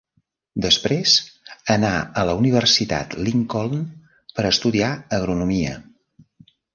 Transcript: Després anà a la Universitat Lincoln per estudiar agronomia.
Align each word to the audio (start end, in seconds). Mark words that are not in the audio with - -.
Després 0.63 1.11
anà 1.73 1.91
a 2.21 2.23
la 2.29 2.33
Universitat 2.39 3.13
Lincoln 3.27 3.83
per 4.39 4.47
estudiar 4.51 4.89
agronomia. 5.19 5.75